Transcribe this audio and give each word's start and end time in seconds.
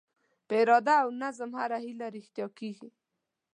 په 0.47 0.53
اراده 0.61 0.93
او 1.03 1.09
نظم 1.23 1.51
هره 1.59 1.77
هیله 1.85 2.07
رښتیا 2.15 2.47
کېږي. 2.59 2.89